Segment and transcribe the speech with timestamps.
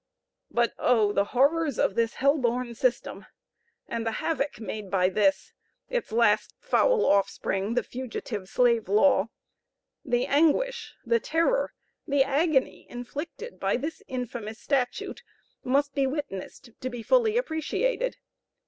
[0.49, 1.13] But, oh!
[1.13, 3.27] the horrors of this hell born system,
[3.87, 5.53] and the havoc made by this;
[5.89, 9.27] its last foul offspring, the Fugitive Slave law.
[10.03, 11.75] The anguish, the terror,
[12.07, 15.21] the agony inflicted by this infamous statute,
[15.63, 18.17] must be witnessed to be fully appreciated.